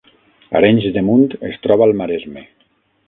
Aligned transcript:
Arenys 0.59 0.87
de 0.95 1.03
Munt 1.09 1.37
es 1.51 1.61
troba 1.67 1.89
al 1.89 1.95
Maresme 2.01 2.47